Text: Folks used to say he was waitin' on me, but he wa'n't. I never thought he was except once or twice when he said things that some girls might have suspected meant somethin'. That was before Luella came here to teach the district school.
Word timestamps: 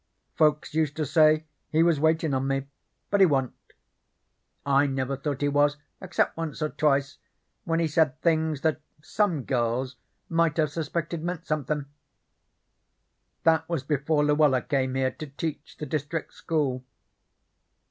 Folks 0.35 0.73
used 0.73 0.95
to 0.97 1.05
say 1.05 1.45
he 1.69 1.83
was 1.83 1.99
waitin' 1.99 2.33
on 2.33 2.47
me, 2.47 2.65
but 3.11 3.19
he 3.19 3.27
wa'n't. 3.27 3.53
I 4.65 4.87
never 4.87 5.15
thought 5.15 5.41
he 5.43 5.47
was 5.47 5.77
except 6.01 6.35
once 6.35 6.59
or 6.63 6.69
twice 6.69 7.19
when 7.65 7.79
he 7.79 7.87
said 7.87 8.19
things 8.19 8.61
that 8.61 8.81
some 9.03 9.43
girls 9.43 9.97
might 10.27 10.57
have 10.57 10.71
suspected 10.71 11.23
meant 11.23 11.45
somethin'. 11.45 11.85
That 13.43 13.69
was 13.69 13.83
before 13.83 14.25
Luella 14.25 14.63
came 14.63 14.95
here 14.95 15.11
to 15.11 15.27
teach 15.27 15.77
the 15.77 15.85
district 15.85 16.33
school. 16.33 16.83